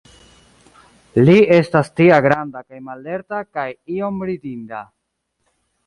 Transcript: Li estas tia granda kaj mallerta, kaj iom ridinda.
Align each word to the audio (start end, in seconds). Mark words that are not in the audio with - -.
Li 1.27 1.35
estas 1.59 1.93
tia 2.01 2.17
granda 2.29 2.65
kaj 2.71 2.81
mallerta, 2.89 3.45
kaj 3.59 3.69
iom 4.01 4.21
ridinda. 4.31 4.85